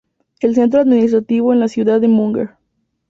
[0.39, 2.55] El centro administrativo es la ciudad de Munger.